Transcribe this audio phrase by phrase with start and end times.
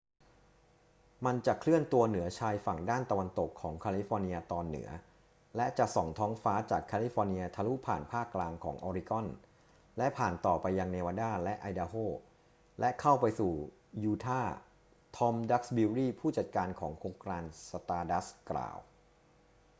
[1.25, 4.89] มันจะเคลื่อนตัวเหนือชายฝั่งด้านตะวันตกของแคลิฟอร์เนียตอนเหนือ
[5.55, 9.27] และจะส่องท้องฟ้าจากแคลิฟอร์เนียทะลุผ่านภาคกลางของออริกอน
[9.97, 11.95] และผ่านต่อไปยังเนวาดาและไอดาโฮ
[12.79, 13.53] และเข้าไปสู่
[14.03, 14.55] ยูทาห์
[15.17, 18.77] ทอม ดักซ์บิวรี ผู้จัดการของโครงการ stardust กล่าว